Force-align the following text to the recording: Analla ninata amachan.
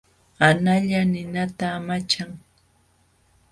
Analla 0.47 0.99
ninata 1.11 1.65
amachan. 1.77 2.31